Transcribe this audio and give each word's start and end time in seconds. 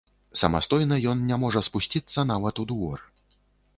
Самастойна 0.39 0.95
ён 1.11 1.21
не 1.29 1.37
можа 1.43 1.63
спусціцца 1.67 2.27
нават 2.33 2.55
у 2.65 2.67
двор. 2.73 2.99